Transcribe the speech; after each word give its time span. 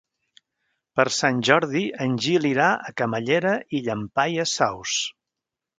Per 0.99 1.05
Sant 1.17 1.43
Jordi 1.51 1.83
en 2.07 2.17
Gil 2.29 2.49
irà 2.53 2.73
a 2.89 2.97
Camallera 3.03 3.55
i 3.81 3.87
Llampaies 3.91 4.61
Saus. 4.63 5.01